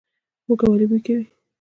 [0.45, 1.25] هوږه ولې بوی کوي؟